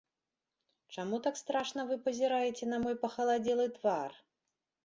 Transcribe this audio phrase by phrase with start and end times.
[0.97, 4.19] Чаму так страшна вы пазіраеце на мой пахаладзелы твар?